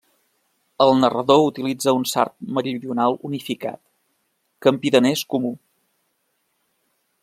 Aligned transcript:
El 0.85 0.93
narrador 1.01 1.41
utilitza 1.49 1.93
un 1.99 2.07
sard 2.13 2.33
meridional 2.59 3.19
unificat, 3.31 3.79
campidanès 4.69 5.25
comú. 5.35 5.57